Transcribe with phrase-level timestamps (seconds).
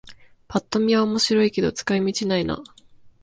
[0.47, 2.63] ぱっと見は面白いけど使い道ないな